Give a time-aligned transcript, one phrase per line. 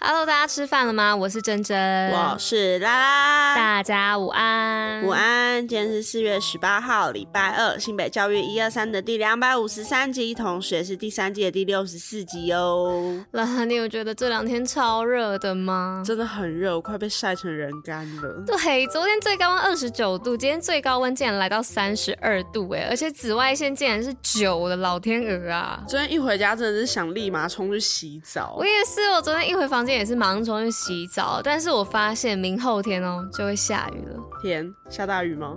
[0.00, 1.14] Hello，大家吃饭了吗？
[1.14, 5.66] 我是珍珍，我是拉拉，大家午安，午安。
[5.66, 13.24] 今天是四月十八号，礼拜二，新北教育一二三的第两百五十三集，同时也是第三季的第六十四集哦。
[13.32, 16.00] 拉拉，你有觉得这两天超热的吗？
[16.06, 18.44] 真的很热，我快被晒成人干了。
[18.46, 25.82] 对，昨天最高温二十九度，今天最高温竟然来到三十二度，哎，而且紫外线竟然是九，我的老天鹅啊！
[25.88, 28.54] 昨天一回家真的是想立马冲去洗澡。
[28.56, 29.98] 我也是，我昨天一回房今天。
[29.98, 34.20] 也是忙着去洗澡，但是我发现明后天哦就会下雨了。
[34.42, 35.56] 天，下大雨吗？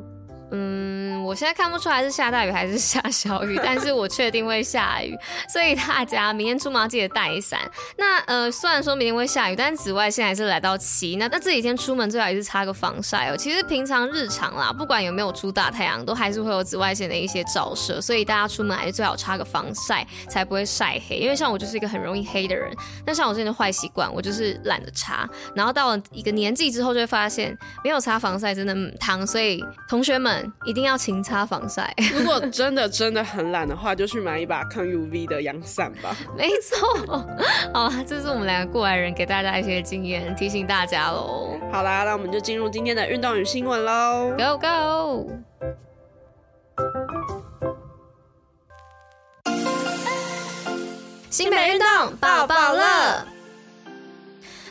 [0.54, 7.60] 嗯，我现在看不出来是下大雨还是下小雨， 但是我确定会下雨，所以大家明天出门要记得带伞。
[7.98, 11.16] 那呃，虽然说明天会下雨，但紫外线还是来到七。
[11.16, 13.38] 那那这几天出门最好也是擦个防晒哦。
[13.38, 21.15] 其实平常日常啦，不管有没有出大太阳，都还是会有紫外线的一些照射，所以大家出门还是最好擦个防晒，才不会晒黑。
[21.15, 22.70] 因为像我就是一个很容易黑的人，
[23.05, 25.26] 那像我这样的坏习惯，我就是懒得擦。
[25.55, 29.26] 然后到了一个年纪之后，就会发现没有擦防晒真的很烫。
[29.26, 30.40] 所以同学们。
[30.65, 31.93] 一定要勤擦防晒。
[32.13, 36.15] 如果真的真的很懒的话，就去买一把抗 UV 的阳伞吧。
[36.37, 37.17] 没错，
[37.73, 41.57] 好，这是我们两个过来人给大家一些经验，提醒大家喽。
[41.71, 44.34] 好啦，那我们就进入今天的运动与新闻喽。
[44.37, 45.31] Go go！
[51.29, 53.25] 新北运动爆爆乐。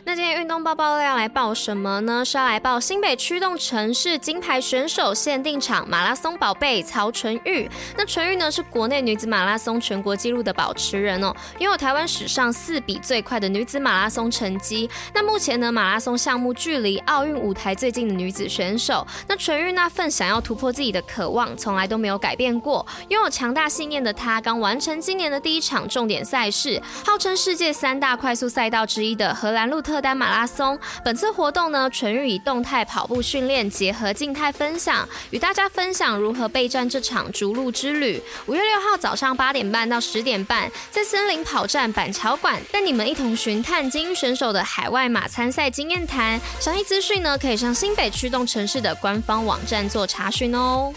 [0.05, 2.25] 那今天运动报报要来报什么呢？
[2.25, 7.71] 是要来报新北驱动城市金牌选手限定场马拉松宝贝曹纯玉。
[7.97, 14.89] 那纯玉呢是国内女子马拉松全国纪录的保持人哦，拥有台湾史上四比最快的女子马拉松成绩。
[15.15, 22.87] 那目前呢马拉松项目距离奥运舞台最近的女子选手，那纯玉那份想要突破自己的渴望从来都没有改变过。
[23.09, 30.01] 拥有强大信念的她，刚完成今年的第一场重点赛事，号称世界三大快速赛道之一的荷兰鹿特。
[30.01, 38.19] 丹马拉松，本次活动呢，纯玉以动态跑步训练结合静态分享，与大家分享如何备战这场逐鹿之旅。
[38.47, 46.41] 五月六号早上八点半到十点半，在森林跑站板桥馆，带你们一同寻探精英选手的海外马参赛经验谈。
[46.59, 50.91] 详细资讯呢，可以上新北驱动城市的官方网站做查询哦。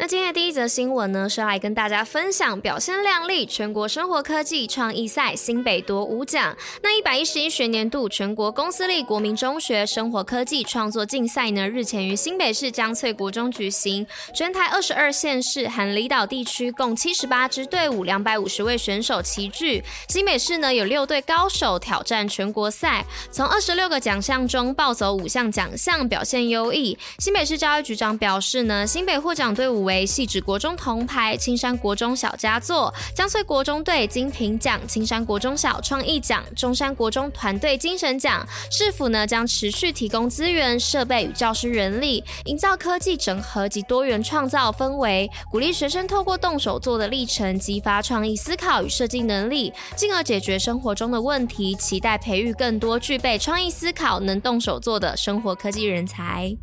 [0.00, 6.56] 那今天的第一则新闻呢，是要来跟大家分享表现亮丽全国生活科技创意赛新北夺五奖。
[6.84, 14.06] 那一百一十一学年度全国公私立国民中学生活科技创作竞赛呢，日前于新北市江翠国中举行。
[14.32, 19.82] 全台二十二县市含离岛地区共七十八支队伍，两百五十位选手齐聚。
[20.08, 26.96] 新北市呢有六队高手挑战全国赛，从二十六个奖项中抱走五项奖项，表现优异。
[27.18, 29.87] 新北市教育局长表示呢，新北获奖队伍。
[29.88, 38.46] 为汐止国中铜牌、青山国中小佳作、江翠国中队金品奖、青山国中小创意奖、中山国中团队精神奖。
[38.70, 51.74] 市府呢将持续提供资源、设备与教师人力，营造科技整合及多元创造氛围，鼓励学生透过动手做的历程，激发创意思考与设计能力，进而解决生活中的问题。
[51.76, 56.54] 期待培育更多具备创意思考、能动手做的生活科技人才。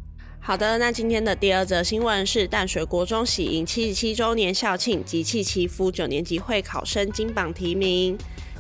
[0.48, 8.16] 好的，那今天的第二则新闻是淡水国中喜迎七十七周年校庆，集气祈福九年级会考生金榜题名。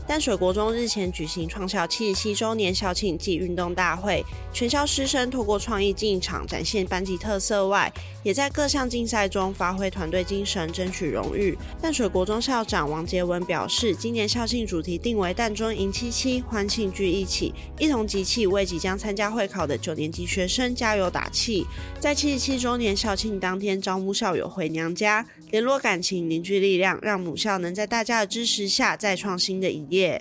[0.07, 4.23] 淡水国中日前举行创校七十七周年校庆暨运动大会，
[4.53, 11.57] 全校师生透过创意进场展现班级特色外，也在各项竞赛中发挥团队精神，争取荣誉。
[11.81, 21.65] 淡水国中校长王杰文表示，今年校庆主题定为“淡中迎七七，欢庆聚一起，一同集气为即将参加会考的九年级学生加油打气”。
[21.99, 30.19] 在七十七周年校庆当天，招募校友回娘家，联络感情，凝聚力量，让母校能在大家的支持下再创新的一 Yeah.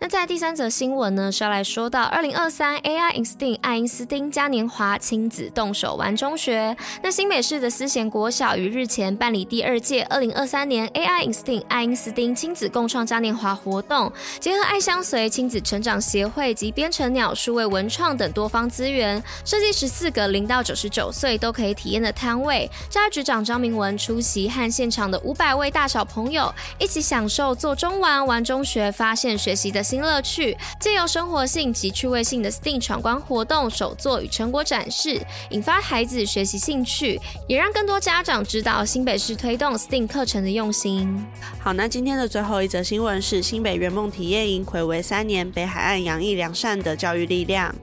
[0.00, 6.76] 那在第三则新闻呢，是要来说到二零二三 AI Instinct 爱因斯汀嘉年华亲子动手玩中学。
[7.02, 22.70] 那新北市的思贤国小于日前办理第二届二零二三年 AI Instinct 爱因斯汀亲子共创嘉年华活动，结合爱相随亲子成长协会及编程鸟数位文创等多方资源，设计十四个零到九十九岁都可以体验的摊位。
[22.88, 29.87] 教育局长张明文出席，和现场的五百位大小朋友一起享受做中玩玩中学，发现学习的。
[29.88, 35.18] 新乐趣，借由生活性及趣味性的 STEAM 闯关活动、首作与成果展示，
[35.48, 41.26] 引发孩子学习兴趣，也让更多家长知道新北市推动 STEAM 课程的用心。
[41.58, 47.74] 好，那今天的最后一则新闻是新北圆梦体验营睽违三年，北海岸洋溢良善的教育力量。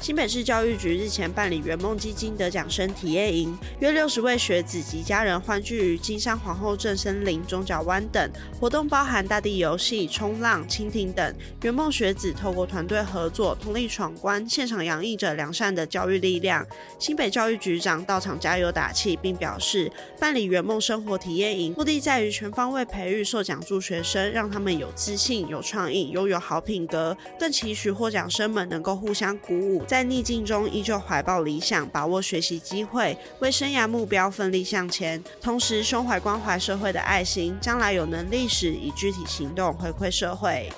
[0.00, 11.34] 新北市教育局日前办理圆梦基金得奖生体验营，约六十位学子及家人欢聚于金山皇后镇森林、中角湾等，活动包含大地游戏、冲浪、蜻蜓等。
[11.62, 16.66] 圆梦学子透过团队合作，通力闯关，现场洋溢着良善的教育力量。
[16.98, 29.84] 新北教育局长到场加油打气，并表示，办理圆梦生活体验营，目的在于全方位培育受奖助学生，让他们有自信、有创意、拥有好品格，更期许获奖生们能够互相鼓舞。
[29.90, 40.72] 在逆境中依旧怀抱理想，把握学习机会，为生涯目标奋力向前，同时胸怀关怀社会的爱心，将来有能力时以具体行动回馈社会。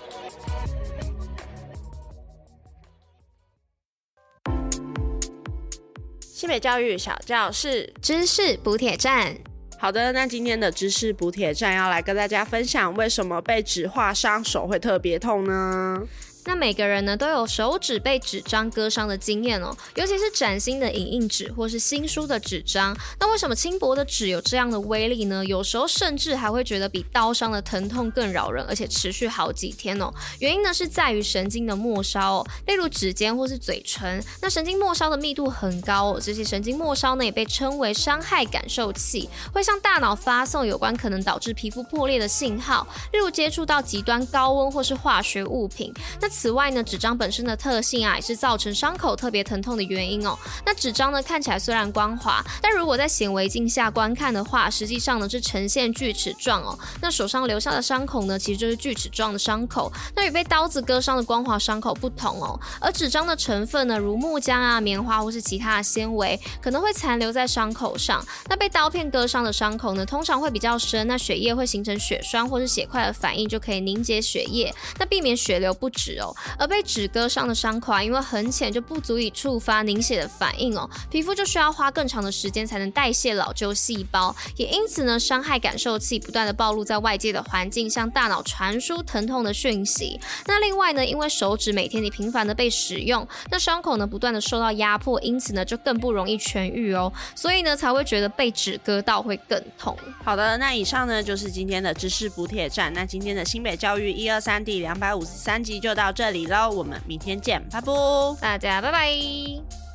[6.22, 9.36] 西北教育小教室知识补帖站。
[9.78, 16.00] 好的，那今天的知识补帖站要来跟大家分享，为什么被纸划伤手会特别痛呢？
[16.44, 22.96] 那每个人呢都有手指被纸张割伤的经验哦，尤其是崭新的影印纸或是新书的纸张。
[23.20, 25.44] 那为什么轻薄的纸有这样的威力呢？
[25.44, 30.12] 有时候甚至还会觉得比刀伤的疼痛更扰人，而且持续好几天哦。
[30.40, 34.22] 原因呢是在于神经的末梢哦，例如指尖或是嘴唇。
[34.40, 45.92] 那神经末梢的密度很高哦，这些神经末梢呢也被称为伤害感受器，会向大脑发送有关可能导致皮肤破裂的信号，例如接触到极端高温或是化学物品。
[46.20, 50.36] 那此外呢，纸张本身的特性啊，也是造成伤口特别疼痛的原因哦。
[50.64, 56.76] 那纸张呢，看起来虽然光滑，但如果在显微镜下观看的话，实际上呢是呈现锯齿状哦。
[57.00, 59.92] 那手上留下的伤口呢，其实就是锯齿状的伤口。
[60.16, 62.58] 那与被刀子割伤的光滑伤口不同哦。
[62.80, 68.24] 而纸张的成分呢，如木浆啊、棉花或是其他的纤维，可能会残留在伤口上。
[68.48, 76.34] 那被刀片割伤的伤口呢，通常会比较深，那血液会形成血栓或是血块的反应，就可以凝结血液，那避免血流不止哦。
[76.58, 90.20] 而被纸割伤的伤口啊，因为很浅，就不足以触发凝血的反应哦，皮肤就需要花更长的时间才能代谢老旧细胞，也因此呢，伤害感受器不断的暴露在外界的环境，向大脑传输疼痛的讯息。
[90.46, 99.96] 那另外呢，因为手指每天你频繁的被使用，那伤口呢不断的受到压迫，因此呢就更不容易痊愈哦，所以呢才会觉得被纸割到会更痛。
[100.22, 106.70] 好的，那以上呢就是今天的知识补铁站，那今天的新北教育一二三第两百五十三集就到这里喽。
[106.70, 107.92] 我们明天见，拜拜！
[108.40, 109.91] 大家拜拜。